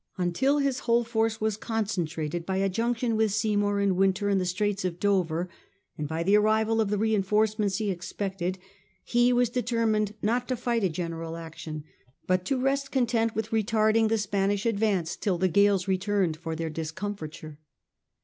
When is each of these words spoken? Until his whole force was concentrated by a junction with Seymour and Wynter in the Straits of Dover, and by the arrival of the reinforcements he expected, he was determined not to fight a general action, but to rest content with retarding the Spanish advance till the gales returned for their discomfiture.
Until 0.17 0.57
his 0.57 0.79
whole 0.79 1.03
force 1.03 1.39
was 1.39 1.57
concentrated 1.57 2.43
by 2.43 2.57
a 2.57 2.69
junction 2.69 3.15
with 3.15 3.33
Seymour 3.33 3.79
and 3.79 3.95
Wynter 3.95 4.29
in 4.29 4.39
the 4.39 4.47
Straits 4.47 4.83
of 4.83 4.99
Dover, 4.99 5.47
and 5.95 6.07
by 6.07 6.23
the 6.23 6.35
arrival 6.37 6.81
of 6.81 6.89
the 6.89 6.97
reinforcements 6.97 7.77
he 7.77 7.91
expected, 7.91 8.57
he 9.03 9.31
was 9.31 9.49
determined 9.51 10.15
not 10.19 10.47
to 10.47 10.55
fight 10.55 10.83
a 10.83 10.89
general 10.89 11.37
action, 11.37 11.83
but 12.25 12.45
to 12.45 12.57
rest 12.59 12.89
content 12.91 13.35
with 13.35 13.51
retarding 13.51 14.09
the 14.09 14.17
Spanish 14.17 14.65
advance 14.65 15.15
till 15.15 15.37
the 15.37 15.47
gales 15.47 15.87
returned 15.87 16.35
for 16.35 16.55
their 16.55 16.71
discomfiture. 16.71 17.59